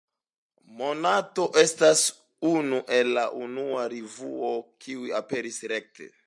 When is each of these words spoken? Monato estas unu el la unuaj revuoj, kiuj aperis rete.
Monato 0.79 1.43
estas 1.63 2.01
unu 2.53 2.79
el 2.97 3.13
la 3.19 3.27
unuaj 3.43 3.85
revuoj, 3.95 4.55
kiuj 4.87 5.15
aperis 5.21 5.63
rete. 5.75 6.11